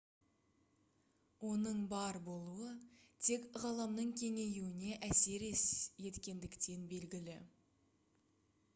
[1.49, 2.71] оның бар болуы
[3.27, 5.49] тек ғаламның кеңеюіне әсер
[6.11, 7.41] еткендіктен белгілі